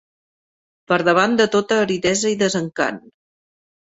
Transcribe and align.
Per 0.91 0.97
davant 1.07 1.35
de 1.41 1.45
tota 1.55 1.77
aridesa 1.83 2.31
i 2.37 2.39
desencant 2.41 3.01